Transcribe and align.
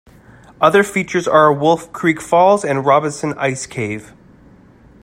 Other 0.59 0.81
features 0.83 1.27
are 1.27 1.53
Wolf 1.53 1.93
Creek 1.93 2.21
Falls 2.21 2.65
and 2.65 2.83
Robinson 2.83 3.33
Ice 3.37 3.67
Cave. 3.67 4.15